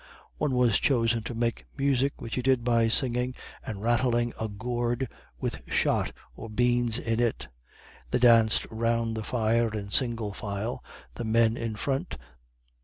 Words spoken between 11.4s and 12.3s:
in front.